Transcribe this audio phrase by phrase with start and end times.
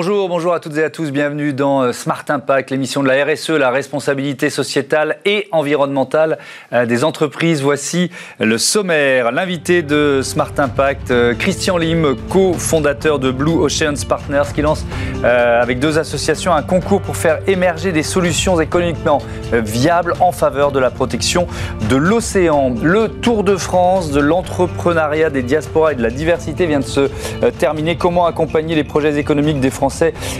[0.00, 1.10] Bonjour, bonjour à toutes et à tous.
[1.10, 6.38] Bienvenue dans euh, Smart Impact, l'émission de la RSE, la responsabilité sociétale et environnementale
[6.72, 7.62] euh, des entreprises.
[7.62, 9.32] Voici le sommaire.
[9.32, 14.86] L'invité de Smart Impact, euh, Christian Lim, co-fondateur de Blue Oceans Partners, qui lance
[15.24, 19.18] avec deux associations un concours pour faire émerger des solutions économiquement
[19.52, 21.48] viables en faveur de la protection
[21.90, 22.72] de l'océan.
[22.80, 27.10] Le Tour de France de l'entrepreneuriat des diasporas et de la diversité vient de se
[27.58, 27.96] terminer.
[27.96, 29.87] Comment accompagner les projets économiques des Français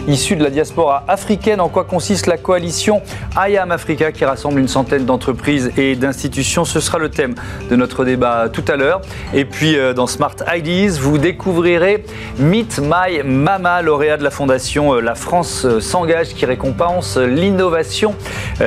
[0.07, 1.61] issus de la diaspora africaine.
[1.61, 3.03] En quoi consiste la coalition
[3.37, 6.65] IAM Africa qui rassemble une centaine d'entreprises et d'institutions?
[6.65, 7.35] Ce sera le thème
[7.71, 9.01] de notre débat tout à l'heure.
[9.35, 12.05] Et puis euh, dans Smart Ideas, vous découvrirez
[12.39, 18.15] Meet My Mama, lauréat de la fondation euh, La France euh, s'engage qui récompense l'innovation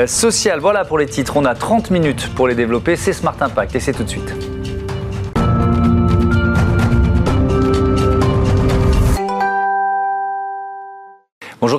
[0.05, 0.59] sociale.
[0.59, 1.33] Voilà pour les titres.
[1.35, 2.95] On a 30 minutes pour les développer.
[2.95, 4.50] C'est Smart Impact et c'est tout de suite.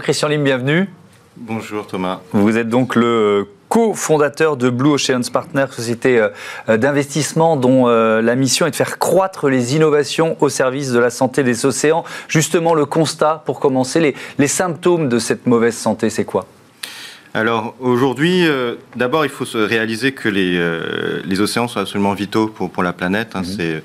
[0.03, 0.89] Christian Lim, bienvenue.
[1.37, 2.21] Bonjour Thomas.
[2.33, 6.19] Vous êtes donc le co-fondateur de Blue Oceans Partners, société
[6.69, 10.99] euh, d'investissement dont euh, la mission est de faire croître les innovations au service de
[10.99, 12.03] la santé des océans.
[12.27, 16.47] Justement, le constat, pour commencer, les, symptômes de cette mauvaise santé, c'est quoi?
[17.33, 22.83] Alors aujourd'hui, euh, d'abord, il faut se réaliser que les, océans sont absolument vitaux pour,
[22.83, 23.37] la planète.
[23.37, 23.43] Hein.
[23.43, 23.45] Mhm.
[23.45, 23.83] C'est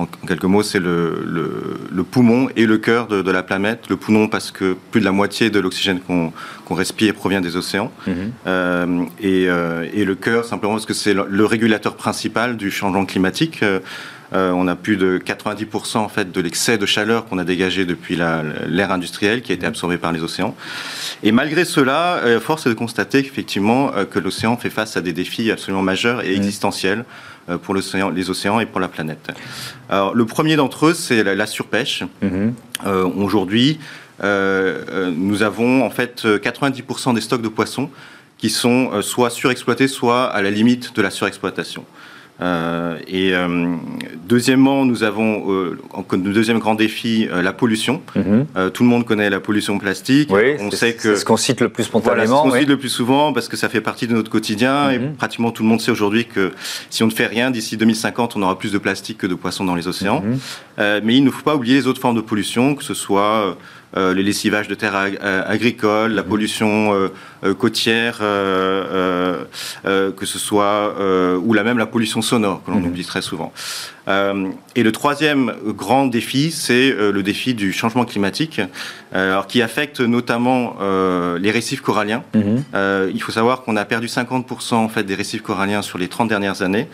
[0.00, 3.88] en, quelques mots, c'est le, poumon et le cœur de, la planète.
[3.88, 7.92] Le poumon parce que plus de la moitié de l'oxygène qu'on respire provient des océans.
[8.06, 8.14] Mhm.
[8.46, 13.62] Euh, euh, et, le cœur simplement parce que c'est le, régulateur principal du changement climatique.
[13.62, 17.84] Euh, on a plus de 90% en fait de l'excès de chaleur qu'on a dégagé
[17.84, 20.54] depuis l'ère industrielle qui a été absorbée par les océans.
[21.24, 25.50] Et malgré cela, force est de constater qu'effectivement que l'océan fait face à des défis
[25.50, 26.36] absolument majeurs et mhm.
[26.36, 27.04] existentiels
[27.58, 29.30] pour les océans et pour la planète.
[29.88, 32.04] Alors, le premier d'entre eux, c'est la, surpêche.
[32.22, 32.54] Mhm.
[32.86, 33.78] Euh, aujourd'hui,
[34.22, 37.90] euh, nous avons en fait 90% des stocks de poissons
[38.38, 41.84] qui sont soit surexploités, soit à la limite de la surexploitation.
[42.40, 43.76] Euh, et euh,
[44.28, 45.78] deuxièmement, nous avons euh,
[46.12, 48.00] le deuxième grand défi la pollution.
[48.14, 48.46] Mhm.
[48.72, 50.30] tout le monde connaît la pollution plastique.
[50.32, 52.24] Oui, on sait que ce qu'on cite le plus spontanément.
[52.24, 54.90] Voilà, ce qu'on cite le plus souvent parce que ça fait partie de notre quotidien
[54.90, 55.14] et mhm.
[55.14, 56.52] pratiquement tout le monde sait aujourd'hui que
[56.88, 59.64] si on ne fait rien d'ici 2050, on aura plus de plastique que de poissons
[59.64, 60.22] dans les océans.
[60.22, 61.00] Mhm.
[61.04, 63.56] mais il ne faut pas oublier les autres formes de pollution, que ce soit
[63.96, 69.46] euh, le lessivage de terres euh, agricoles, la pollution euh, côtière, que
[70.26, 70.94] ce soit,
[71.42, 72.86] ou la même la pollution sonore, que l'on mhm.
[72.86, 73.52] oublie très souvent.
[74.06, 78.60] et le troisième grand défi, c'est le défi du changement climatique,
[79.12, 80.76] alors qui affecte notamment
[81.38, 82.22] les récifs coralliens.
[82.34, 82.64] Mhm.
[83.14, 86.28] il faut savoir qu'on a perdu 50% en fait des récifs coralliens sur les 30
[86.28, 86.88] dernières années.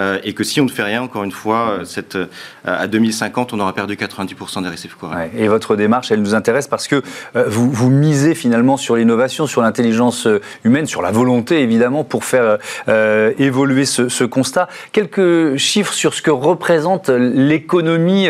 [0.00, 2.26] Euh, et que si on ne fait rien, encore une fois, euh, euh,
[2.64, 5.30] à 2050, on aura perdu 90% des récifs coralliens.
[5.36, 7.02] et votre démarche, elle nous intéresse parce que
[7.34, 10.26] vous, vous misez finalement sur l'innovation, sur l'intelligence
[10.64, 14.68] humaine, sur la volonté évidemment pour faire évoluer ce, constat.
[14.92, 18.28] Quelques chiffres sur ce que représente l'économie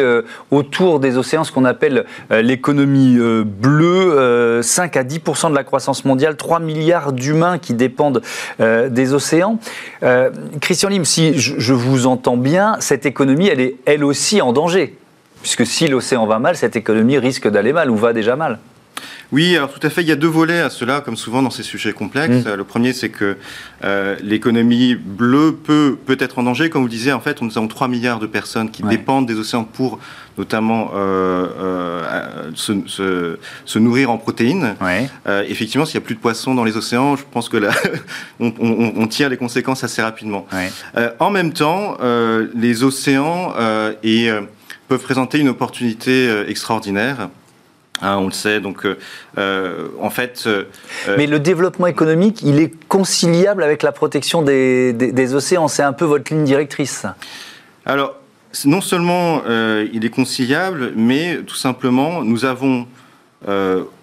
[0.50, 6.37] autour des océans, ce qu'on appelle l'économie bleue, 5 à 10% de la croissance mondiale,
[6.37, 8.22] 3 milliards d'humains qui dépendent
[8.58, 9.58] des océans.
[10.60, 14.53] Christian Lim, si je, je vous entends bien, cette économie, elle est elle aussi en
[14.54, 14.97] danger.
[15.43, 18.59] Puisque si l'océan va mal, cette économie risque d'aller mal ou va déjà mal.
[19.32, 20.02] Oui, alors tout à fait.
[20.02, 22.44] Il y a deux volets à cela, comme souvent dans ces sujets complexes.
[22.46, 22.54] Mm.
[22.54, 23.36] Le premier, c'est que
[23.84, 26.68] euh, l'économie bleue peut, peut être en danger.
[26.68, 29.38] Comme vous le disiez, en fait, nous avons 3 milliards de personnes qui dépendent des
[29.38, 29.98] océans pour
[30.38, 33.36] notamment euh, euh, se,
[33.66, 34.74] se, nourrir en protéines.
[35.46, 37.70] effectivement, s'il n'y a plus de poissons dans les océans, je pense que là,
[38.40, 40.46] on, on, tire les conséquences assez rapidement.
[41.19, 41.98] en même temps,
[42.54, 43.54] les océans
[44.02, 44.30] et,
[44.88, 47.28] peuvent présenter une opportunité extraordinaire
[48.03, 48.97] Hein, on le sait, donc euh,
[49.38, 50.44] euh, en fait.
[50.47, 50.65] Euh,
[51.19, 55.69] Mais le développement économique, il est conciliable avec la protection des, océans.
[55.69, 57.05] C'est un peu votre ligne directrice.
[57.85, 58.17] Alors,
[58.64, 62.87] non seulement il est conciliable, mais tout simplement, nous avons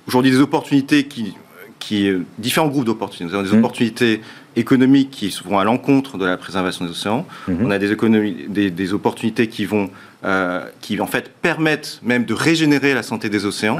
[0.07, 1.35] aujourd'hui des opportunités qui,
[1.79, 3.25] qui différents groupes d'opportunités.
[3.33, 3.59] Nous avons des mmh.
[3.59, 4.21] opportunités
[4.55, 7.25] économiques qui vont à l'encontre de la préservation des océans.
[7.47, 7.53] Mmh.
[7.61, 9.89] On a des, économies, des opportunités qui vont
[10.25, 13.77] euh, qui en fait permettent même de régénérer la santé des océans.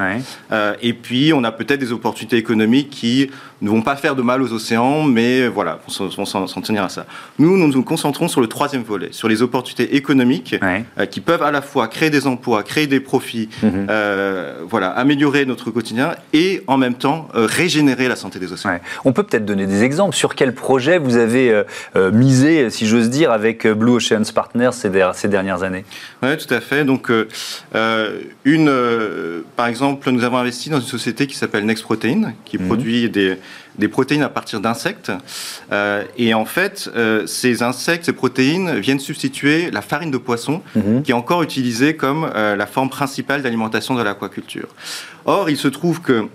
[0.52, 3.32] Euh, et puis on a peut-être des opportunités économiques qui
[3.64, 7.08] ne vont pas faire de mal aux océans, mais voilà, on s'en tenir à ça.
[7.40, 11.42] Nous, nous nous concentrons sur le troisième volet, sur les opportunités économiques euh, qui peuvent
[11.42, 13.88] à la fois créer des emplois, créer des profits, mhm.
[14.70, 18.78] voilà, améliorer notre quotidien et en même temps régénérer la santé des océans.
[19.06, 21.64] On peut peut-être donner des exemples sur quel projet vous avez
[22.14, 25.84] misé, si j'ose dire, avec Blue Oceans Partners ces, ces dernières années?
[26.28, 26.84] Oui, tout à fait.
[26.84, 27.12] Donc,
[28.46, 28.72] une,
[29.56, 32.68] par exemple, nous avons investi dans une société qui s'appelle Next Protein, qui mhm.
[32.68, 33.38] produit des,
[33.78, 35.12] des protéines à partir d'insectes.
[35.72, 40.62] Euh, et en fait, euh, ces insectes, ces protéines viennent substituer la farine de poisson,
[40.76, 41.04] mhm.
[41.04, 44.68] qui est encore utilisée comme euh, la forme principale d'alimentation de l'aquaculture.
[45.26, 46.28] Or, il se trouve que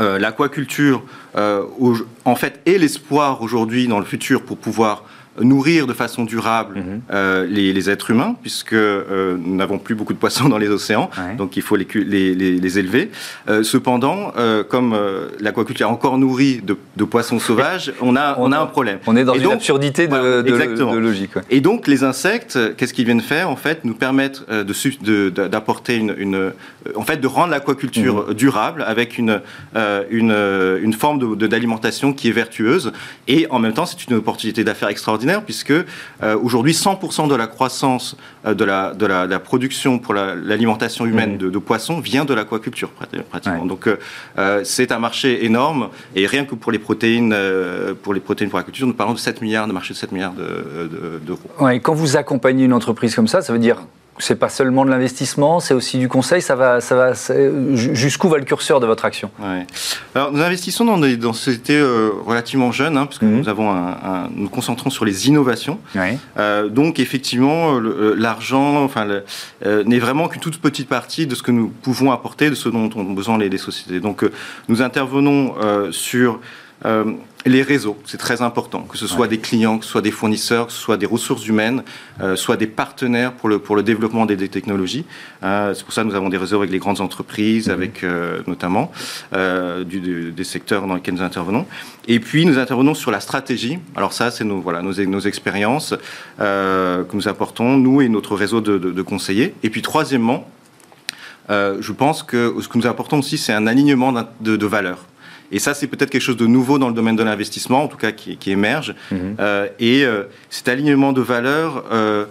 [0.00, 1.04] l'aquaculture,
[1.36, 5.04] en fait, est l'espoir aujourd'hui dans le futur pour pouvoir
[5.40, 7.00] nourrir de façon durable mhm.
[7.10, 11.10] euh, les, êtres humains, puisque euh, nous n'avons plus beaucoup de poissons dans les océans,
[11.38, 13.10] donc il faut les, les, élever.
[13.48, 14.32] Euh, cependant,
[14.68, 14.96] comme
[15.40, 18.98] l'aquaculture est encore nourrie de, poissons sauvages, on a, on, a un problème.
[19.06, 21.32] On est dans une absurdité de, de, logique.
[21.50, 26.52] Et donc les insectes, qu'est-ce qu'ils viennent faire En fait, nous permettent d'apporter une, une,
[26.94, 28.34] en fait, de rendre l'aquaculture mhm.
[28.34, 29.40] durable avec une,
[30.10, 30.32] une,
[30.82, 32.92] une forme d'alimentation qui est vertueuse.
[33.28, 35.84] Et en même temps, c'est une opportunité d'affaires extraordinaire puisque euh,
[36.42, 38.16] aujourd'hui 100% de la croissance
[38.46, 41.50] euh, de, la, de, la, production pour l'alimentation humaine mmh.
[41.50, 42.90] de, poissons vient de l'aquaculture
[43.30, 43.66] pratiquement.
[43.66, 47.34] Donc euh, c'est un marché énorme et rien que pour les protéines,
[48.02, 50.34] pour les protéines pour l'agriculture, nous parlons de 7 milliards, de marché de 7 milliards
[50.34, 51.68] d'euros.
[51.68, 53.78] et quand vous accompagnez une entreprise comme ça, ça veut dire
[54.18, 56.42] c'est pas seulement de l'investissement, c'est aussi du conseil.
[56.42, 57.12] Ça va, ça va.
[57.74, 59.30] Jusqu'où va le curseur de votre action?
[60.14, 63.40] Alors, nous investissons dans des, dans sociétés euh, relativement jeunes, hein, parce que mhm.
[63.40, 65.78] nous avons un, nous concentrons sur les innovations.
[66.36, 69.06] Euh, donc, effectivement, euh, l'argent, enfin,
[69.64, 72.90] n'est vraiment qu'une toute petite partie de ce que nous pouvons apporter, de ce dont
[72.94, 74.00] ont besoin les, les sociétés.
[74.00, 74.24] Donc,
[74.68, 75.54] nous intervenons
[75.90, 76.38] sur
[77.44, 80.66] les réseaux, c'est très important, que ce soit des clients, que ce soit des fournisseurs,
[80.66, 81.82] que ce soit des ressources humaines,
[82.20, 85.04] euh, soit des partenaires pour le, pour le développement des, technologies.
[85.42, 87.74] Euh, c'est pour ça que nous avons des réseaux avec les grandes entreprises, mhm.
[87.74, 88.92] avec euh, notamment
[89.32, 91.66] des secteurs dans lesquels nous intervenons.
[92.06, 93.78] Et puis nous intervenons sur la stratégie.
[93.96, 95.94] Alors ça, c'est nos, voilà, nos, nos expériences
[96.38, 99.54] que nous apportons, nous et notre réseau de, conseillers.
[99.62, 100.48] Et puis troisièmement,
[101.48, 105.06] je pense que ce que nous apportons aussi, c'est un alignement de, de valeurs.
[105.52, 107.98] Et ça, c'est peut-être quelque chose de nouveau dans le domaine de l'investissement, en tout
[107.98, 108.94] cas qui, émerge.
[109.10, 109.36] Mhm.
[109.38, 112.24] Euh, et euh, cet alignement de valeurs euh,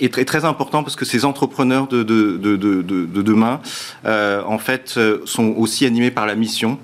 [0.00, 3.60] est très, très, important parce que ces entrepreneurs de, de, de, de demain,
[4.04, 6.78] en fait, sont aussi animés par la mission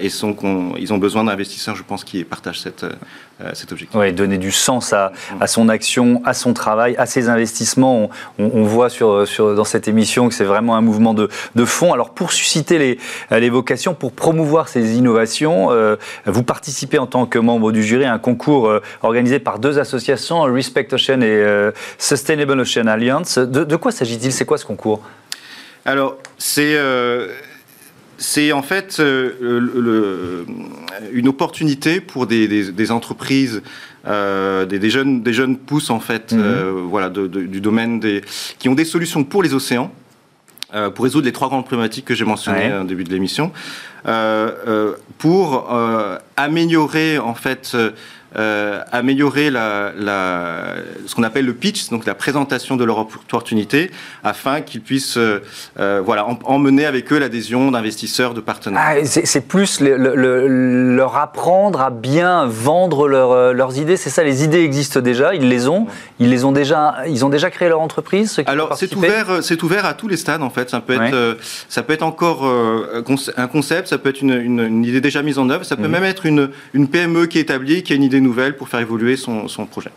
[0.00, 2.84] et sont, ils ont besoin d'investisseurs, je pense, qui partagent cette,
[3.54, 3.96] cet objectif.
[3.98, 5.12] Oui, donner du sens à,
[5.46, 8.10] son action, à son travail, à ses investissements.
[8.38, 11.92] On, voit sur, sur, dans cette émission que c'est vraiment un mouvement de, de, fond.
[11.92, 12.98] Alors pour susciter les,
[13.30, 18.04] les vocations, pour promouvoir ces innovations, euh, vous participez en tant que membre du jury
[18.04, 21.44] à un concours euh, organisé par deux associations, Respect Ocean et
[21.98, 23.38] Sustainable Ocean Alliance.
[23.38, 24.32] De, de quoi s'agit-il?
[24.32, 25.02] C'est quoi ce concours?
[25.84, 26.76] Alors, c'est
[28.18, 30.44] c'est en fait euh,
[31.12, 33.62] une opportunité pour des, entreprises,
[34.06, 36.40] euh, des, jeunes, des jeunes pousses en fait, mhm.
[36.42, 38.22] euh, voilà, du domaine des,
[38.58, 39.92] qui ont des solutions pour les océans.
[40.94, 43.52] Pour résoudre les trois grandes problématiques que j'ai mentionnées au début de l'émission,
[45.18, 45.70] pour
[46.36, 47.76] améliorer en fait
[48.38, 50.74] euh, améliorer la, la,
[51.06, 53.90] ce qu'on appelle le pitch, donc la présentation de leur opportunité,
[54.24, 55.42] afin qu'ils puissent euh,
[55.80, 58.82] euh, voilà, emmener avec eux l'adhésion d'investisseurs, de partenaires.
[58.84, 65.00] Ah, c'est plus leur apprendre à bien vendre leurs idées, c'est ça, les idées existent
[65.00, 65.86] déjà, ils les ont,
[66.18, 68.42] ils les ont déjà, ils ont déjà créé leur entreprise.
[68.44, 70.68] Alors c'est ouvert, ouvert à tous les stades en fait.
[70.68, 71.38] Ça peut être,
[71.70, 75.48] ça peut être encore un concept, ça peut être une, une, idée déjà mise en
[75.48, 75.90] œuvre, ça peut mhm.
[75.90, 78.80] même être une, une PME qui est établie, qui a une idée nouvelles pour faire
[78.80, 79.90] évoluer son, projet.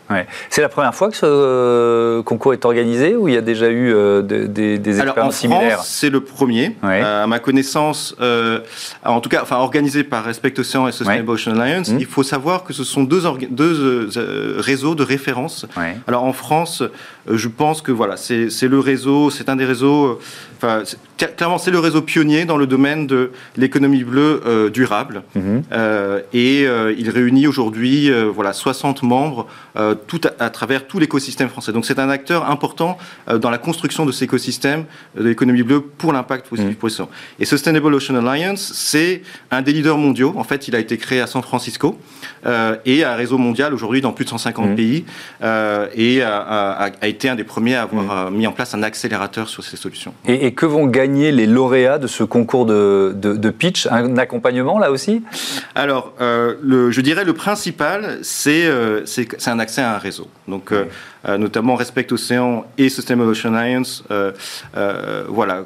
[0.48, 3.68] C'est la première fois que ce euh, concours est organisé ou il y a déjà
[3.68, 6.76] eu euh, des, des Alors, en France, c'est le premier.
[6.84, 8.14] Euh, à ma connaissance,
[9.04, 12.00] en tout cas, enfin, organisé par Respect Ocean et Sustainable Ocean Alliance, mmh.
[12.00, 14.08] il faut savoir que ce sont deux, deux
[14.58, 15.66] réseaux de référence.
[16.06, 16.82] Alors en France,
[17.28, 20.18] je pense que voilà, c'est le réseau, c'est un des réseaux,
[20.56, 20.82] enfin,
[21.36, 25.22] clairement, c'est le réseau pionnier dans le domaine de l'économie bleue durable.
[25.34, 25.58] Mmh.
[26.32, 26.62] et
[26.98, 29.46] il réunit aujourd'hui euh, voilà, 60 membres
[29.76, 31.72] euh, tout à, travers tout l'écosystème français.
[31.72, 32.98] Donc c'est un acteur important
[33.28, 34.84] euh, dans la construction de cet écosystème
[35.16, 37.06] de l'économie bleue pour l'impact positif mmh.
[37.40, 40.34] Et Sustainable Ocean Alliance, c'est un des leaders mondiaux.
[40.36, 41.98] En fait, il a été créé à San Francisco
[42.84, 44.74] et un réseau mondial aujourd'hui dans plus de 150 mmh.
[44.74, 45.04] pays
[45.42, 49.76] et a, été un des premiers à avoir mis en place un accélérateur sur ces
[49.76, 50.14] solutions.
[50.26, 55.22] Et, que vont gagner les lauréats de ce concours de, pitch Un accompagnement là aussi?
[55.74, 60.28] Alors, le, je dirais le principal, euh, c'est un accès à un réseau.
[60.48, 60.84] Donc, euh,
[61.28, 64.04] euh, notamment Respect Océan et Sustainable Ocean Alliance,
[65.28, 65.64] voilà,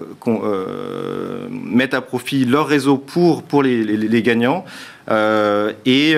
[1.51, 4.65] mettent à profit leur réseau pour, pour les, gagnants.
[5.11, 6.15] Et,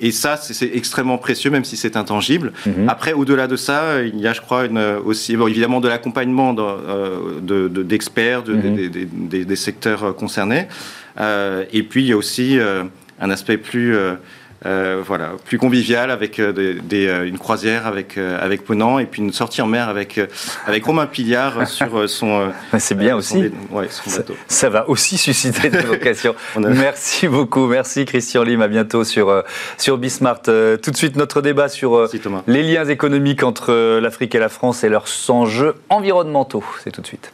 [0.00, 2.52] et ça, c'est extrêmement précieux, même si c'est intangible.
[2.66, 2.88] Mhm.
[2.88, 6.54] Après, au-delà de ça, il y a, je crois, une, aussi bon, évidemment de l'accompagnement
[7.42, 10.66] d'experts, de, de, des, secteurs concernés.
[11.18, 12.58] et puis, il y a aussi
[13.20, 13.96] un aspect plus
[14.66, 19.20] euh, voilà, plus convivial avec euh, des, euh, une croisière avec avec Ponant et puis
[19.20, 20.20] une sortie en mer avec
[20.66, 22.50] avec Romain Pillard sur son.
[22.78, 23.52] C'est bien aussi.
[24.48, 26.34] ça, va aussi susciter des vocations.
[26.56, 28.62] Merci beaucoup, merci Christian Lim.
[28.62, 29.42] À bientôt sur
[29.76, 30.42] sur Bismart.
[30.42, 32.08] tout de suite notre débat sur
[32.46, 36.64] les liens économiques entre l'Afrique et la France et leurs enjeux environnementaux.
[36.82, 37.32] C'est tout de suite.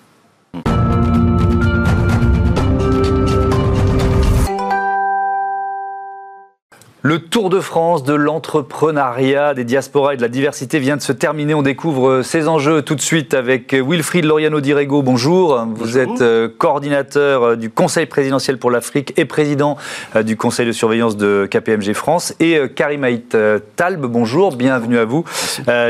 [7.03, 11.13] Le Tour de France de l'entrepreneuriat, des diasporas et de la diversité vient de se
[11.13, 11.55] terminer.
[11.55, 15.01] On découvre ces enjeux tout de suite avec Wilfried Loriano Dirego.
[15.01, 15.67] Bonjour.
[15.77, 19.79] Vous êtes euh, coordinateur euh, du Conseil présidentiel pour l'Afrique et président
[20.15, 22.35] euh, du Conseil de surveillance de KPMG France.
[22.39, 23.35] Et Karim Haït
[23.77, 24.55] Talb, bonjour.
[24.55, 25.25] Bienvenue à vous.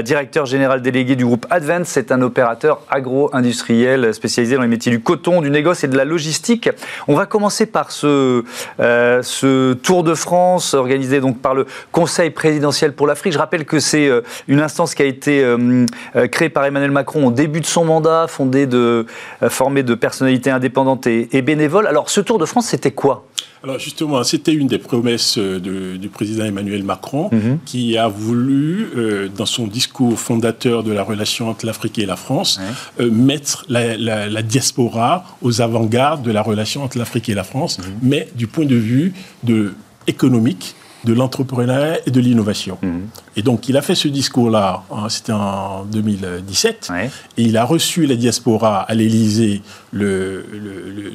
[0.04, 1.88] Directeur général délégué du groupe Advance.
[1.88, 6.04] C'est un opérateur agro-industriel spécialisé dans les métiers du coton, du négoce et de la
[6.04, 6.70] logistique.
[7.08, 8.44] On va commencer par ce,
[8.78, 13.32] ce Tour de France organisé donc par le Conseil présidentiel pour l'Afrique.
[13.32, 16.90] Je rappelle que c'est euh, une instance qui a été euh, euh, créée par Emmanuel
[16.90, 19.06] Macron au début de son mandat, fondée de,
[19.48, 21.86] formée de personnalités indépendantes et, bénévoles.
[21.86, 23.26] Alors ce Tour de France, c'était quoi?
[23.62, 27.58] Alors justement, c'était une des promesses du président Emmanuel Macron mhm.
[27.66, 28.88] qui a voulu,
[29.36, 32.58] dans son discours fondateur de la relation entre l'Afrique et la France,
[32.98, 37.84] mettre la, diaspora aux avant-gardes de la relation entre l'Afrique et la France, mhm.
[38.02, 39.74] mais du point de vue de
[40.06, 42.78] économique, de l'entrepreneuriat et de l'innovation.
[42.82, 43.08] Mhm.
[43.36, 46.90] Et donc, il a fait ce discours-là, hein, c'était en 2017,
[47.38, 50.44] et il a reçu la diaspora à l'Élysée le,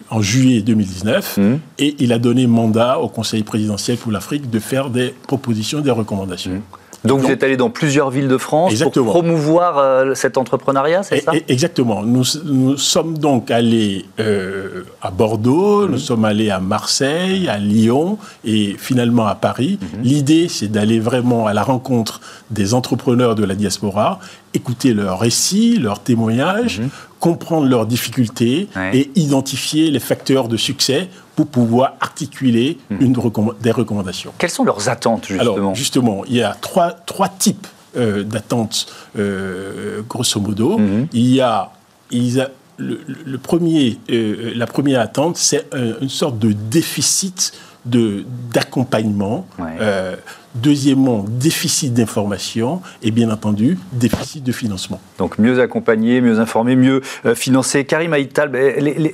[0.09, 1.59] en juillet 2019, mhm.
[1.79, 5.91] et il a donné mandat au Conseil présidentiel pour l'Afrique de faire des propositions, des
[5.91, 6.51] recommandations.
[6.51, 6.61] Mhm.
[7.05, 11.21] Donc, vous êtes allé dans plusieurs villes de France pour promouvoir euh, cet entrepreneuriat, c'est
[11.21, 11.31] ça?
[11.47, 12.03] Exactement.
[12.03, 15.91] Nous, nous, sommes donc allés euh, à Bordeaux, mhm.
[15.91, 19.79] nous sommes allés à Marseille, à Lyon et finalement à Paris.
[19.81, 20.03] Mhm.
[20.03, 24.19] L'idée, c'est d'aller vraiment à la rencontre des entrepreneurs de la diaspora,
[24.53, 26.89] écouter leurs récits, leurs témoignages, mhm.
[27.19, 32.97] comprendre leurs difficultés et identifier les facteurs de succès pour pouvoir articuler hmm.
[33.01, 33.13] une
[33.61, 34.33] des recommandations.
[34.37, 38.87] Quelles sont leurs attentes, justement Alors, justement, il y a trois, trois types euh, d'attentes,
[39.17, 40.77] euh, grosso modo.
[40.77, 41.07] Hmm.
[41.13, 41.71] Il y a,
[42.11, 45.69] il le, premier, euh, la première attente, c'est
[46.01, 47.53] une sorte de déficit
[47.85, 49.47] d'accompagnement.
[49.59, 50.17] De,
[50.55, 55.01] Deuxièmement, déficit d'information et bien entendu, déficit de financement.
[55.17, 57.83] Donc mieux accompagner, mieux informer, mieux euh, financer.
[57.83, 58.51] Karim Aïtal,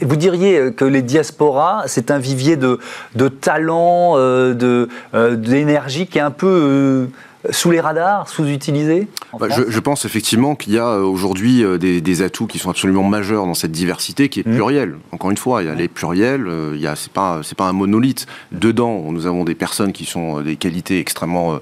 [0.01, 2.79] vous diriez que les diasporas, c'est un vivier de,
[3.15, 7.07] de talent, euh, euh, d'énergie qui est un peu
[7.49, 9.07] sous les radars, sous-utilisés
[9.39, 13.03] bah, je, pense effectivement qu'il y a euh, aujourd'hui euh, des, atouts qui sont absolument
[13.03, 14.53] majeurs dans cette diversité qui est mmh.
[14.53, 14.95] plurielle.
[15.11, 17.57] Encore une fois, il y a les pluriels, euh, il y a c'est pas c'est
[17.57, 18.27] pas un monolithe.
[18.51, 21.59] Dedans, nous avons des personnes qui sont des qualités extrêmement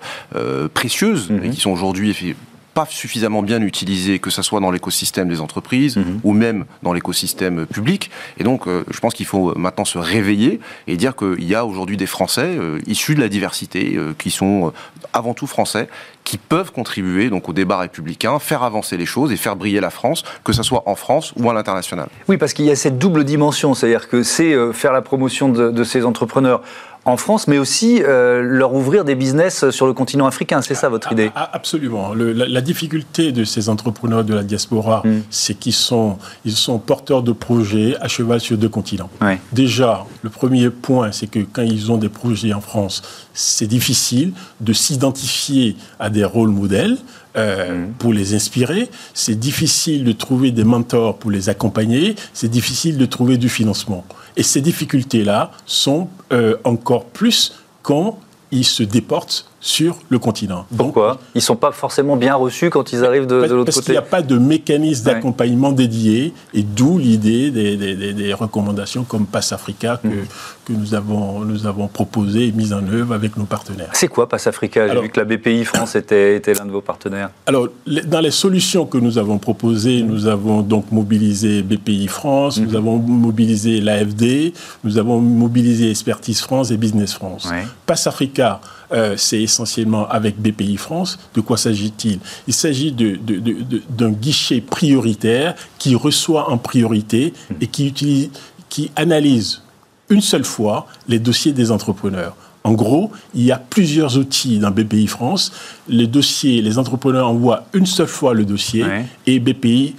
[0.73, 1.43] précieuses mmh.
[1.43, 2.35] et qui sont aujourd'hui
[2.79, 6.21] pas suffisamment bien utilisé, que ce soit dans l'écosystème des entreprises mhm.
[6.23, 8.09] ou même dans l'écosystème public.
[8.37, 11.65] Et donc, euh, je pense qu'il faut maintenant se réveiller et dire qu'il y a
[11.65, 14.71] aujourd'hui des Français euh, issus de la diversité, euh, qui sont
[15.11, 15.89] avant tout français,
[16.23, 19.89] qui peuvent contribuer donc au débat républicain, faire avancer les choses et faire briller la
[19.89, 22.07] France, que ce soit en France ou à l'international.
[22.29, 25.69] Oui, parce qu'il y a cette double dimension, c'est-à-dire que c'est faire la promotion de,
[25.69, 26.61] de ces entrepreneurs
[27.09, 30.61] en France, mais aussi euh, leur ouvrir des business sur le continent africain.
[30.61, 32.13] C'est ça votre idée ah, Absolument.
[32.13, 35.21] la, difficulté de ces entrepreneurs de la diaspora, hmm.
[35.29, 39.09] c'est qu'ils sont, ils sont porteurs de projets à cheval sur deux continents.
[39.51, 43.01] Déjà, le premier point, c'est que quand ils ont des projets en France,
[43.33, 46.97] c'est difficile de s'identifier à des rôles modèles.
[47.37, 47.91] Euh, hmm.
[47.99, 48.89] pour les inspirer.
[49.13, 52.15] C'est difficile de trouver des mentors pour les accompagner.
[52.33, 54.03] C'est difficile de trouver du financement.
[54.39, 57.53] Et ces difficultés-là sont euh, encore plus
[57.83, 58.17] quand
[58.51, 60.65] ils se déportent sur le continent.
[60.75, 63.81] Pourquoi Ils ne sont pas forcément bien reçus quand ils arrivent de, l'autre côté Parce
[63.81, 69.51] qu'il n'y a pas de mécanisme d'accompagnement dédié, et d'où l'idée des, recommandations comme Pass
[69.51, 70.25] Africa que, mm.
[70.69, 73.89] Que, nous, avons, nous avons proposé et mis en œuvre avec nos partenaires.
[73.93, 76.81] C'est quoi Pass Africa J'ai vu que la BPI France était, était l'un de vos
[76.81, 77.31] partenaires.
[77.45, 77.67] Alors,
[78.05, 82.75] dans les solutions que nous avons proposées, nous avons donc mobilisé BPI France, nous mm.
[82.75, 87.49] avons mobilisé l'AFD, nous avons mobilisé Expertise France et Business France.
[87.85, 88.61] Pass Africa,
[88.91, 91.19] euh, c'est essentiellement avec BPI France.
[91.35, 98.29] De quoi s'agit-il Il, s'agit d'un guichet prioritaire qui reçoit en priorité et qui, utilise,
[98.69, 99.61] qui analyse
[100.09, 102.35] une seule fois les dossiers des entrepreneurs.
[102.63, 105.51] En gros, il y a plusieurs outils dans BPI France.
[105.87, 108.85] Les dossiers, les entrepreneurs envoient une seule fois le dossier
[109.25, 109.95] et BPI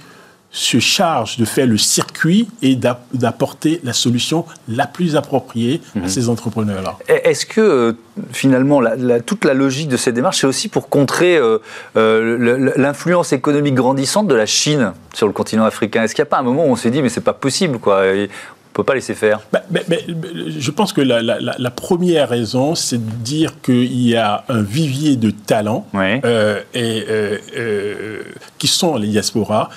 [0.51, 6.09] se charge de faire le circuit et d'apporter la solution la plus appropriée à mhm.
[6.09, 6.97] ces entrepreneurs-là.
[7.07, 7.93] Est-ce que euh,
[8.33, 8.81] finalement
[9.25, 11.59] toute la logique de cette démarche, c'est aussi pour contrer euh,
[11.95, 16.03] euh, l'influence économique grandissante de la Chine sur le continent africain?
[16.03, 17.79] Est-ce qu'il n'y a pas un moment où on s'est dit mais c'est pas possible
[17.79, 18.03] quoi?
[18.71, 19.41] On peut pas laisser faire.
[19.51, 25.17] Bah, Je pense que la, première raison, c'est de dire qu'il y a un vivier
[25.17, 25.85] de talents
[26.73, 27.37] et,
[28.57, 29.69] qui sont les diasporas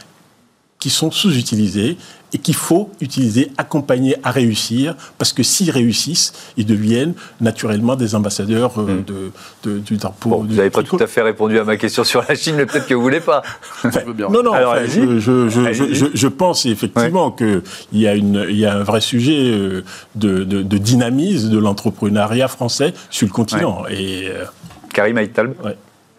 [0.85, 1.97] qui sont sous-utilisés
[2.35, 8.14] et qu'il faut utiliser, accompagner à réussir, parce que s'ils réussissent, ils deviennent naturellement des
[8.14, 9.31] ambassadeurs euh, hmm.
[9.62, 10.43] de, du drapeau.
[10.47, 12.87] vous n'avez pas tout à fait répondu à ma question sur la Chine, mais peut-être
[12.87, 13.41] que vous ne voulez pas.
[14.19, 17.62] non, non, je, pense effectivement qu'il
[17.95, 19.83] y, a y a un vrai sujet euh,
[20.14, 20.43] de,
[20.76, 23.85] dynamisme de l'entrepreneuriat français sur le continent.
[23.88, 24.45] Et, euh,
[24.93, 25.55] Karim Aitalb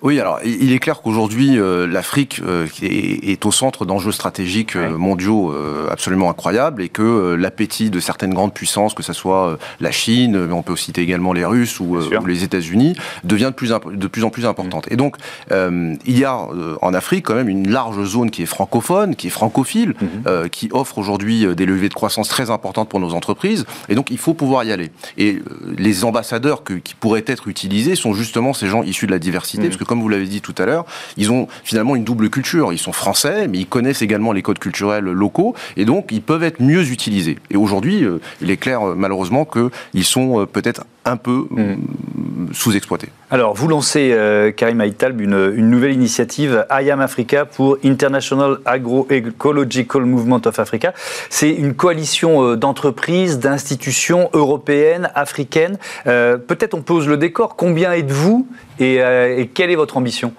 [0.05, 4.95] oui, alors il est clair qu'aujourd'hui euh, l'Afrique euh, est, au centre d'enjeux stratégiques euh,
[4.99, 5.51] mondiaux
[5.89, 10.53] absolument incroyables et que l'appétit de certaines grandes puissances, que ce soit la Chine, mais
[10.53, 11.97] on peut citer également les Russes ou,
[12.27, 14.85] les États-Unis, devient de plus, de plus en plus importante.
[14.91, 15.17] Et donc
[15.51, 16.37] il y a
[16.81, 20.49] en Afrique quand même une large zone qui est francophone, qui est francophile, mhm.
[20.49, 23.65] qui offre aujourd'hui des levées de croissance très importantes pour nos entreprises.
[23.89, 24.91] Et donc il faut pouvoir y aller.
[25.17, 25.41] Et
[25.77, 29.69] les ambassadeurs qui pourraient être utilisés sont justement ces gens issus de la diversité, mhm.
[29.69, 30.85] parce que comme vous l'avez dit tout à l'heure,
[31.17, 32.73] ils ont finalement une double culture.
[32.73, 36.43] Ils sont français, mais ils connaissent également les codes culturels locaux, et donc ils peuvent
[36.43, 37.37] être mieux utilisés.
[37.49, 41.75] Et aujourd'hui, euh, il est clair euh, malheureusement qu'ils sont euh, peut-être un peu mm.
[42.55, 43.09] Sous-exploités.
[43.31, 44.15] Alors, vous lancez,
[44.55, 50.93] Karim Aitalb, une, une, nouvelle initiative, IAM Africa, pour International Agroecological Movement of Africa.
[51.29, 55.77] C'est une coalition d'entreprises, d'institutions européennes, africaines.
[56.05, 57.55] Peut-être on pose le décor.
[57.55, 58.47] Combien êtes-vous
[58.79, 60.33] et, quelle est votre ambition?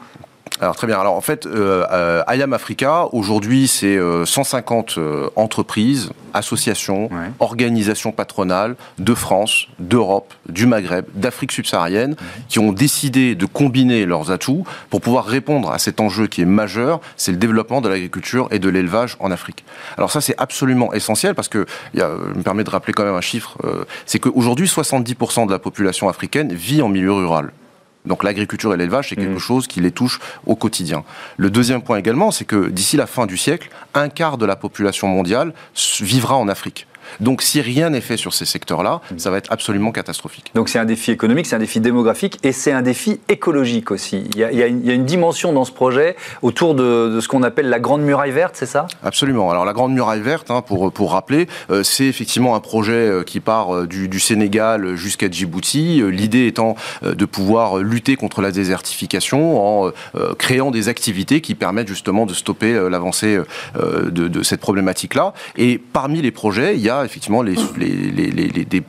[0.61, 0.99] Alors très bien.
[0.99, 8.13] Alors en fait, euh, euh IAM Africa, aujourd'hui, c'est 150 euh, euh, entreprises, associations, organisations
[8.13, 12.17] patronales de France, d'Europe, du Maghreb, d'Afrique subsaharienne,
[12.49, 16.47] qui ont décidé de combiner leurs atouts pour pouvoir répondre à cet enjeu qui est
[16.47, 19.65] majeur, c'est le développement de l'agriculture et de l'élevage en Afrique.
[19.97, 23.15] Alors ça, c'est absolument essentiel parce que, y a, me permet de rappeler quand même
[23.15, 23.57] un chiffre,
[24.05, 27.51] c'est qu'aujourd'hui, 70% de la population africaine vit en milieu rural.
[28.07, 29.39] Donc l'agriculture et l'élevage, c'est quelque mmh.
[29.39, 31.05] chose qui les touche au quotidien.
[31.37, 34.57] Le deuxième point également, c'est que d'ici la fin du siècle, un quart de la
[34.57, 35.53] population mondiale
[36.01, 36.87] vivra en Afrique.
[37.21, 39.19] Donc si rien n'est fait sur ces secteurs-là, mm.
[39.19, 40.51] ça va être absolument catastrophique.
[40.55, 44.25] Donc c'est un défi économique, c'est un défi démographique et c'est un défi écologique aussi.
[44.35, 48.03] Il y, a, une, dimension dans ce projet autour de, ce qu'on appelle la Grande
[48.03, 48.87] Muraille Verte, c'est ça?
[49.05, 49.51] Absolument.
[49.51, 53.23] Alors la Grande Muraille Verte, hein, pour, pour rappeler, euh, c'est effectivement un projet euh,
[53.23, 56.03] qui part euh, du, Sénégal jusqu'à Djibouti.
[56.11, 59.91] L'idée étant de pouvoir lutter contre la désertification en
[60.39, 63.39] créant des activités qui permettent justement de stopper l'avancée
[63.79, 65.35] de, de cette problématique-là.
[65.57, 67.57] Et parmi les projets, il y a effectivement les,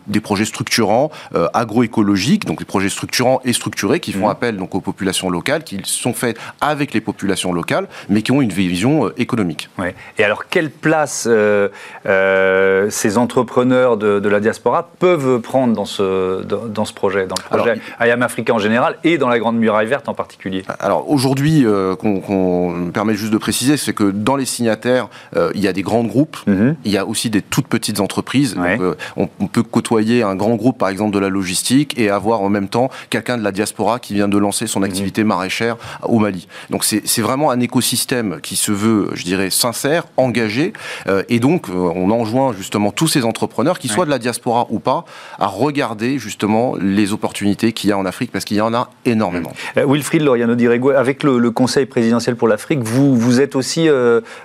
[0.08, 4.32] des, projets structurants euh, agroécologiques, donc des projets structurants et structurés qui font mmh.
[4.32, 8.42] appel donc aux populations locales, qui sont faits avec les populations locales, mais qui ont
[8.42, 9.70] une vision euh, économique.
[10.18, 16.86] Et alors, quelle place euh, ces entrepreneurs de, la diaspora peuvent prendre dans ce, dans,
[16.86, 20.10] ce projet, dans le projet IAM Africa en général et dans la Grande Muraille Verte
[20.10, 20.64] en particulier?
[20.80, 21.66] Alors aujourd'hui,
[22.00, 25.82] qu'on me permet juste de préciser, c'est que dans les signataires, il y a des
[25.82, 26.72] grands groupes, mmh.
[26.84, 28.56] il y a aussi des toutes petites entreprises.
[28.58, 32.50] Euh, on, peut côtoyer un grand groupe, par exemple, de la logistique et avoir en
[32.50, 35.28] même temps quelqu'un de la diaspora qui vient de lancer son activité mhm.
[35.30, 36.48] maraîchère au Mali.
[36.70, 40.74] Donc c'est vraiment un écosystème qui se veut, je dirais, sincère, engagé.
[41.08, 44.68] Euh, et donc, euh, on enjoint justement tous ces entrepreneurs, qu'ils soient de la diaspora
[44.70, 45.06] ou pas,
[45.40, 48.90] à regarder justement les opportunités qu'il y a en Afrique, parce qu'il y en a
[49.06, 49.52] énormément.
[49.76, 53.90] Wilfried Loriano Dirego, avec le, Conseil présidentiel pour l'Afrique, vous, vous êtes aussi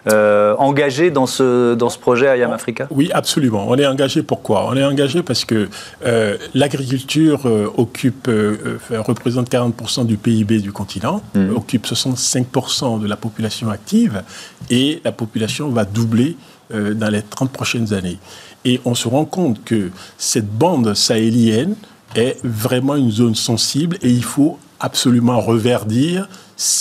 [0.07, 2.87] engagé dans ce, dans ce projet IAM Africa?
[2.91, 3.69] Oui, absolument Absolument.
[3.69, 5.69] On est engagé pourquoi On est engagé parce que
[6.05, 11.51] euh, l'agriculture euh, occupe, euh, représente 40% du PIB du continent, mmh.
[11.51, 14.23] occupe 65% de la population active
[14.71, 16.37] et la population va doubler
[16.73, 18.19] dans les 30 prochaines années.
[18.65, 21.75] Et on se rend compte que cette bande sahélienne
[22.15, 26.29] est vraiment une zone sensible et il faut absolument reverdir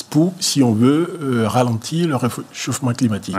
[0.10, 3.36] pour, si on veut euh, ralentir le réchauffement climatique.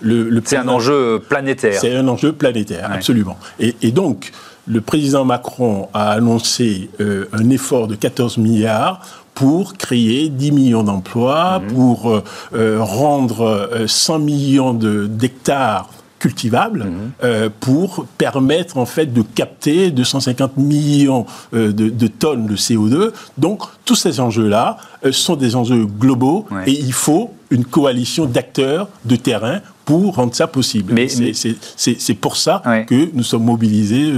[0.00, 1.80] Le, c'est un enjeu planétaire.
[1.80, 3.38] C'est un enjeu planétaire, absolument.
[3.58, 4.32] Et, donc,
[4.66, 9.00] le président Macron a annoncé euh, un effort de 14 milliards
[9.34, 11.72] pour créer 10 millions d'emplois, mhm.
[11.72, 12.22] pour
[12.54, 16.86] euh, rendre 100 millions d'hectares cultivables
[17.22, 17.50] mhm.
[17.60, 23.12] pour permettre en fait de capter 250 millions de, de, tonnes de CO2.
[23.36, 24.78] Donc tous ces enjeux-là
[25.12, 30.46] sont des enjeux globaux et il faut une coalition d'acteurs de terrain pour rendre ça
[30.46, 30.92] possible.
[30.92, 34.12] Mais c'est pour ça que nous sommes mobilisés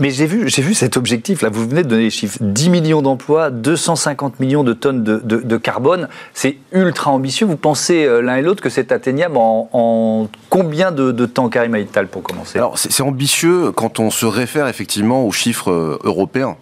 [0.00, 1.42] mais j'ai vu, j'ai vu cet objectif.
[1.42, 5.56] Là, vous venez de donner les chiffres 10 millions d'emplois, 250 millions de tonnes de,
[5.56, 6.08] carbone.
[6.34, 7.46] C'est ultra ambitieux.
[7.46, 12.06] Vous pensez euh, l'un et l'autre que c'est atteignable en, combien de, temps, Karim Aïtal,
[12.08, 12.58] pour commencer?
[12.58, 16.56] Alors, c'est ambitieux quand on se réfère effectivement aux chiffres euh, européens.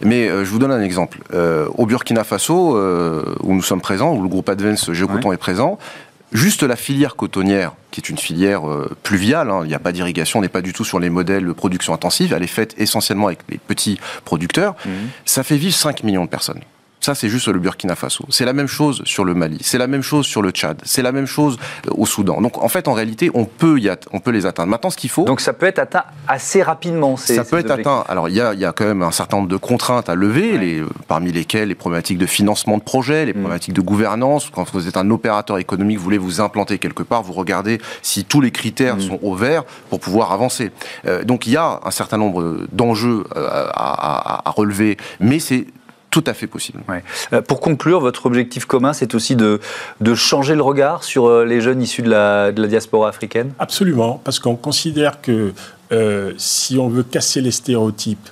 [0.00, 1.18] Mais euh, je vous donne un exemple.
[1.32, 2.76] au Burkina Faso,
[3.42, 5.78] où nous sommes présents, où le groupe Advance Géocoton est présent,
[6.32, 9.92] Juste la filière cotonnière, qui est une filière euh, pluviale, hein, il n'y a pas
[9.92, 12.74] d'irrigation, on n'est pas du tout sur les modèles de production intensive, elle est faite
[12.78, 14.90] essentiellement avec les petits producteurs, mmh.
[15.26, 16.60] ça fait vivre 5 millions de personnes.
[17.02, 18.24] Ça, c'est juste le Burkina Faso.
[18.28, 19.58] C'est la même chose sur le Mali.
[19.60, 20.80] C'est la même chose sur le Tchad.
[20.84, 22.40] C'est la même chose euh, au Soudan.
[22.40, 24.70] Donc, en fait, en réalité, on peut, y on peut les atteindre.
[24.70, 25.24] Maintenant, ce qu'il faut.
[25.24, 27.16] Donc, ça peut être atteint assez rapidement.
[27.16, 28.04] Ça peut être atteint.
[28.08, 30.58] Alors, il y a, y a, quand même un certain nombre de contraintes à lever,
[30.58, 33.40] les, euh, parmi lesquelles les problématiques de financement de projet, les mm.
[33.40, 34.48] problématiques de gouvernance.
[34.50, 38.24] Quand vous êtes un opérateur économique, vous voulez vous implanter quelque part, vous regardez si
[38.24, 39.00] tous les critères mm.
[39.00, 40.70] sont au vert pour pouvoir avancer.
[41.06, 45.66] Euh, donc, il y a un certain nombre d'enjeux à, à relever, mais c'est
[46.12, 46.80] tout à fait possible.
[47.32, 49.60] Euh, pour conclure, votre objectif commun, c'est aussi de,
[50.00, 53.52] de, changer le regard sur euh, les jeunes issus de la, de la diaspora africaine?
[53.58, 55.54] Absolument, parce qu'on considère que
[55.90, 58.28] euh, si on veut casser les stéréotypes,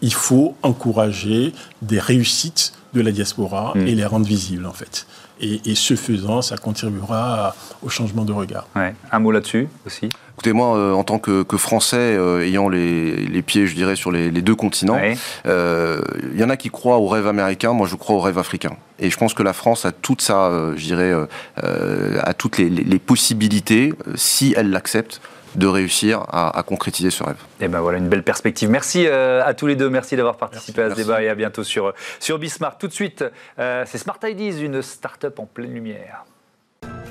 [0.00, 3.86] il faut encourager des réussites de la diaspora mm.
[3.88, 5.06] et les rendre visibles, en fait.
[5.40, 8.66] Et, ce faisant, ça contribuera au changement de regard.
[9.10, 10.08] Un mot là-dessus aussi?
[10.34, 14.30] Écoutez, moi, euh, en tant que, Français, euh, ayant les, pieds, je dirais, sur les,
[14.30, 16.00] deux continents, il euh,
[16.34, 18.76] y en a qui croient au rêve américain, moi je crois au rêve africain.
[18.98, 21.12] Et je pense que la France a toute ça, je dirais,
[21.56, 25.20] a toutes les, les possibilités, si elle l'accepte,
[25.54, 27.36] de réussir à, concrétiser ce rêve.
[27.60, 28.70] Et eh ben voilà une belle perspective.
[28.70, 31.64] Merci euh, à tous les deux, merci d'avoir participé à ce débat et à bientôt
[31.64, 32.78] sur, sur Bismart.
[32.78, 33.24] Tout de suite,
[33.58, 36.24] euh, c'est Smart Ideas, une start-up en pleine lumière.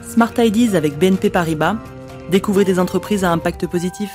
[0.01, 1.75] Smart Ideas avec BNP Paribas.
[2.29, 4.11] Découvrez des entreprises à impact positif.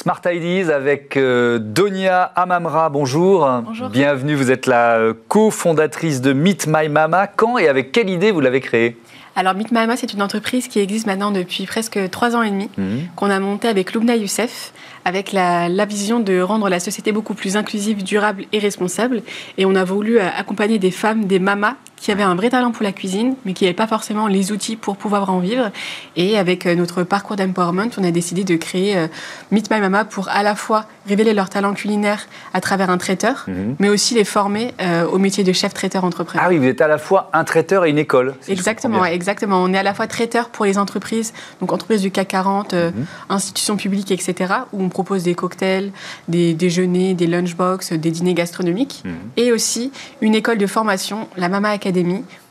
[0.00, 3.46] Smart Ideas avec euh, Donia Amamra, bonjour.
[3.66, 3.90] Bonjour.
[3.90, 7.26] Bienvenue, vous êtes la euh, cofondatrice de Meet My Mama.
[7.26, 8.96] Quand et avec quelle idée vous l'avez créée?
[9.36, 12.48] Alors, Meet My Mama, c'est une entreprise qui existe maintenant depuis presque trois ans et
[12.48, 13.08] demi, mhm.
[13.14, 14.72] qu'on a montée avec Loubna Youssef,
[15.04, 19.22] avec la, la, vision de rendre la société beaucoup plus inclusive, durable et responsable.
[19.58, 22.72] Et on a voulu euh, accompagner des femmes, des mamas qui avaient un vrai talent
[22.72, 25.70] pour la cuisine, mais qui n'avaient pas forcément les outils pour pouvoir en vivre.
[26.16, 29.06] Et avec euh, notre parcours d'empowerment, on a décidé de créer euh,
[29.50, 33.44] Meet My Mama pour à la fois révéler leur talent culinaire à travers un traiteur,
[33.48, 33.76] mhm.
[33.78, 36.42] mais aussi les former euh, au métier de chef traiteur entrepreneur.
[36.46, 38.34] Ah oui, vous êtes à la fois un traiteur et une école.
[38.48, 39.62] exactement, exactement.
[39.62, 42.92] On est à la fois traiteur pour les entreprises, donc entreprises du CAC 40, mhm.
[43.28, 45.92] institutions publiques, etc., où on propose des cocktails,
[46.28, 49.12] des déjeuners, des lunchbox, des dîners gastronomiques, mhm.
[49.36, 51.89] et aussi une école de formation, la Mama Academy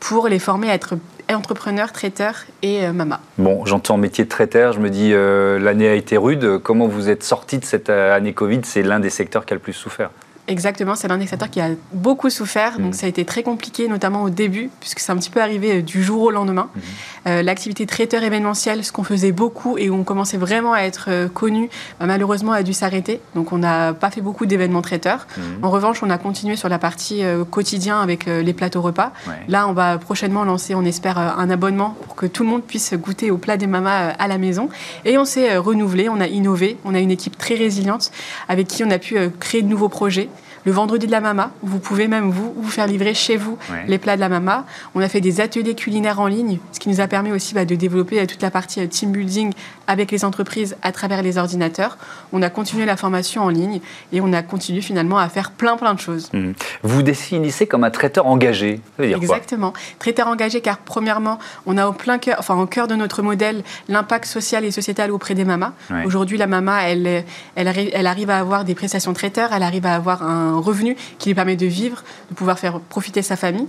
[0.00, 0.94] pour les former à être
[1.34, 3.20] entrepreneurs, traiteurs et euh, mama.
[3.38, 6.58] Bon, j'entends métier de traiteur, je me dis euh, l'année a été rude.
[6.62, 8.60] Comment vous êtes sorti de cette euh, année Covid?
[8.64, 10.10] C'est l'un des secteurs qui a le plus souffert.
[10.50, 12.94] Exactement, c'est l'un des secteurs qui a beaucoup souffert, donc mm.
[12.94, 15.80] ça a été très compliqué, notamment au début, puisque c'est un petit peu arrivé euh,
[15.80, 16.70] du jour au lendemain.
[16.74, 16.80] Mm.
[17.28, 21.04] Euh, l'activité traiteur événementiel, ce qu'on faisait beaucoup et où on commençait vraiment à être
[21.06, 23.20] euh, connu, bah, malheureusement a dû s'arrêter.
[23.36, 25.28] Donc on n'a pas fait beaucoup d'événements traiteurs.
[25.36, 25.64] Mm.
[25.64, 29.12] En revanche, on a continué sur la partie quotidien avec les plateaux repas.
[29.46, 32.92] Là, on va prochainement lancer, on espère, un abonnement pour que tout le monde puisse
[32.94, 34.68] goûter au plat des mamas à la maison.
[35.04, 38.10] Et on s'est renouvelé, on a innové, on a une équipe très résiliente
[38.48, 40.28] avec qui on a pu créer de nouveaux projets
[40.64, 41.50] le vendredi de la mama.
[41.62, 44.64] Vous pouvez même vous, vous faire livrer chez vous les plats de la mama.
[44.94, 47.64] On a fait des ateliers culinaires en ligne, ce qui nous a permis aussi bah,
[47.64, 49.52] de développer euh, toute la partie euh, team building
[49.86, 51.98] avec les entreprises à travers les ordinateurs.
[52.32, 53.80] On a continué la formation en ligne
[54.12, 56.30] et on a continué finalement à faire plein plein de choses.
[56.32, 56.52] Mmh.
[56.82, 58.80] Vous définissez comme un traiteur engagé.
[58.96, 59.72] Ça veut dire Exactement.
[59.98, 63.62] traiteur engagé car premièrement, on a au plein cœur, enfin en cœur de notre modèle,
[63.88, 65.72] l'impact social et sociétal auprès des mamas.
[66.04, 69.94] Aujourd'hui, la mama, elle, elle, elle arrive à avoir des prestations traiteurs, elle arrive à
[69.94, 73.66] avoir un un revenu qui lui permet de vivre, de pouvoir faire profiter sa famille.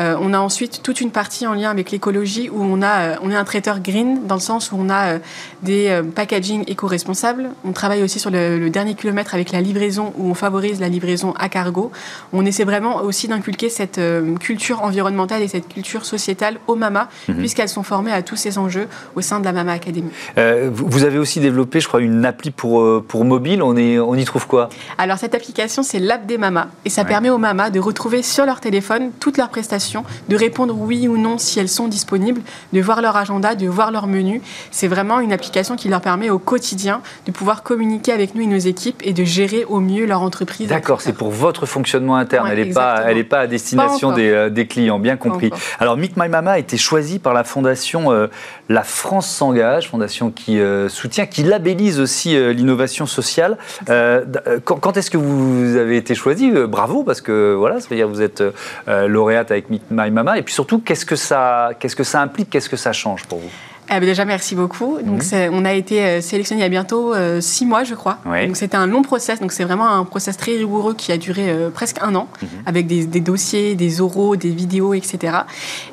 [0.00, 3.16] Euh, on a ensuite toute une partie en lien avec l'écologie où on, a, euh,
[3.22, 5.18] on est un traiteur green dans le sens où on a euh,
[5.62, 7.50] des packaging éco-responsables.
[7.64, 11.32] On travaille aussi sur le, dernier kilomètre avec la livraison où on favorise la livraison
[11.38, 11.90] à cargo.
[12.32, 14.00] On essaie vraiment aussi d'inculquer cette
[14.40, 17.36] culture environnementale et cette culture sociétale aux mamas mhm.
[17.36, 20.10] puisqu'elles sont formées à tous ces enjeux au sein de la Mama Academy.
[20.70, 23.62] vous avez aussi développé, je crois, une appli pour, pour mobile.
[23.62, 24.68] On, est, on y trouve quoi?
[24.98, 26.68] Alors cette application, c'est l'app des mamas.
[26.84, 30.74] Et ça permet aux mamas de retrouver sur leur téléphone toutes leurs prestations, de répondre
[30.76, 32.40] oui ou non si elles sont disponibles,
[32.72, 34.40] de voir leur agenda, de voir leur menu.
[34.70, 38.46] C'est vraiment une application qui leur permet au quotidien de pouvoir communiquer avec nous et
[38.46, 40.68] nos équipes et de gérer au mieux leur entreprise.
[40.68, 42.48] D'accord, c'est pour votre fonctionnement interne.
[42.50, 45.50] elle n'est pas, elle pas à destination des, des, clients, bien compris.
[45.80, 48.28] Alors, Meet My Mama a été choisi par la fondation
[48.68, 53.58] La France s'engage, fondation qui soutient, qui labellise aussi l'innovation sociale.
[54.64, 58.22] quand, est-ce que vous avez été choisi Bravo, parce que voilà, ça veut dire vous
[58.22, 58.42] êtes
[58.86, 60.38] lauréate avec My Mama.
[60.38, 63.38] Et puis surtout, qu'est-ce que ça, qu'est-ce que ça implique, qu'est-ce que ça change pour
[63.38, 63.50] vous?
[63.90, 64.98] Eh ben, déjà, merci beaucoup.
[65.02, 65.50] Donc, mhm.
[65.52, 68.18] on a été euh, sélectionné il y a bientôt euh, six mois, je crois.
[68.24, 69.40] Donc, c'était un long process.
[69.40, 72.48] Donc, c'est vraiment un process très rigoureux qui a duré euh, presque un an, mhm.
[72.66, 75.38] avec des, dossiers, des oraux, des vidéos, etc.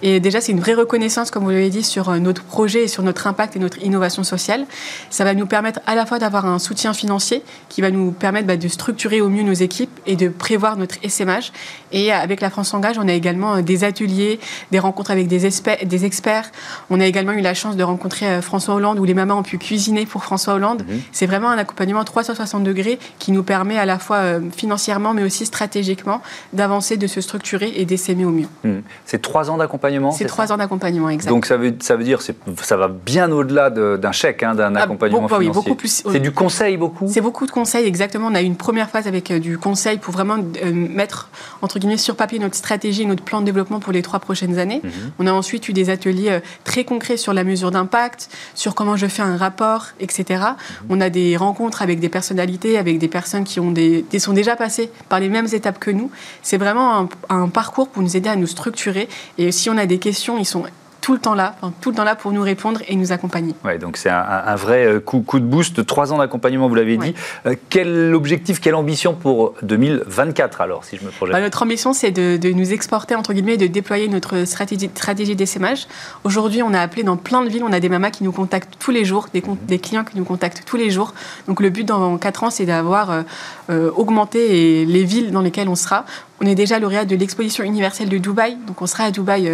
[0.01, 3.01] Et déjà, c'est une vraie reconnaissance, comme vous l'avez dit, sur notre projet et sur
[3.01, 4.65] notre impact et notre innovation sociale.
[5.10, 8.47] Ça va nous permettre à la fois d'avoir un soutien financier qui va nous permettre
[8.47, 11.51] bah, de structurer au mieux nos équipes et de prévoir notre SMH.
[11.93, 14.39] Et avec la France Engage, on a également des ateliers,
[14.71, 15.49] des rencontres avec des,
[15.86, 16.51] des experts.
[16.89, 19.43] On a également eu la chance de rencontrer euh, François Hollande, où les mamans ont
[19.43, 20.84] pu cuisiner pour François Hollande.
[20.88, 21.02] Mhm.
[21.12, 25.24] C'est vraiment un accompagnement 360 degrés qui nous permet à la fois euh, financièrement, mais
[25.24, 26.21] aussi stratégiquement,
[26.54, 28.48] d'avancer, de se structurer et d'essaimer au mieux.
[28.63, 28.82] Mhm.
[29.06, 31.38] C'est trois ans d'accompagnement C'est trois ans d'accompagnement, exactement.
[31.38, 34.84] Donc ça veut, ça veut dire ça va bien au-delà d'un chèque, hein, d'un ah,
[34.84, 35.48] accompagnement financier.
[35.48, 36.04] Oui, beaucoup plus.
[36.10, 37.08] C'est du conseil beaucoup?
[37.10, 38.28] C'est beaucoup de conseils, exactement.
[38.28, 40.38] On a eu une première phase avec euh, du conseil pour vraiment
[40.74, 41.30] mettre,
[41.62, 44.82] entre guillemets, sur papier notre stratégie, notre plan de développement pour les trois prochaines années.
[44.84, 44.91] Mhm.
[45.19, 49.08] On a ensuite eu des ateliers très concrets sur la mesure impact, sur comment je
[49.08, 50.24] fais un rapport, etc.
[50.30, 50.56] Mhm.
[50.90, 54.56] On a des rencontres avec des personnalités, avec des personnes qui ont des, sont déjà
[54.56, 56.10] passées par les mêmes étapes que nous.
[56.42, 59.08] C'est vraiment un, un parcours pour nous aider à nous structurer.
[59.38, 60.64] Et si on a des questions, ils sont
[61.06, 63.54] tout le temps là, tout le temps là pour nous répondre et nous accompagner.
[63.63, 66.98] Ouais, donc c'est un, vrai euh, coup, coup, de boost, trois ans d'accompagnement, vous l'avez
[66.98, 67.13] dit.
[67.46, 71.36] Euh, quel objectif, quelle ambition pour 2024 alors, si je me projette?
[71.36, 75.86] Bah, Notre ambition, c'est de, nous exporter, entre guillemets, de déployer notre stratégie, stratégie d'essaimage.
[76.24, 78.74] Aujourd'hui, on a appelé dans plein de villes, on a des mamas qui nous contactent
[78.80, 79.58] tous les jours, des, mhm.
[79.68, 81.13] des clients qui nous contactent tous les jours.
[81.48, 83.24] Donc le but dans quatre ans, c'est d'avoir
[83.70, 86.04] euh, augmenté les villes dans lesquelles on sera.
[86.41, 89.50] On est déjà lauréat de l'exposition universelle de Dubaï, donc on sera à Dubaï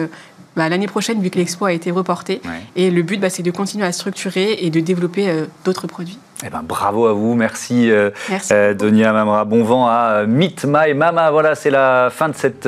[0.55, 2.41] bah, l'année prochaine, vu que l'expo a été reportée.
[2.75, 6.17] Et le but, bah, c'est de continuer à structurer et de développer euh, d'autres produits.
[6.43, 8.09] Eh ben, bravo à vous, merci, euh,
[8.51, 9.45] euh Donia Mamra.
[9.45, 11.29] Bon vent à Meet My Mama.
[11.29, 12.67] Voilà, c'est la fin de cette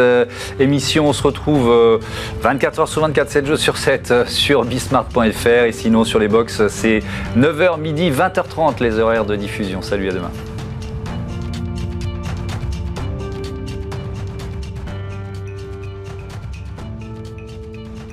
[0.60, 1.08] émission.
[1.08, 2.00] On se retrouve
[2.42, 6.68] 24 h sur 24, 7 jours sur 7 sur bismart.fr et sinon sur les box,
[6.68, 7.00] c'est
[7.36, 9.82] 9h midi, 20h30 les horaires de diffusion.
[9.82, 10.53] Salut, à demain.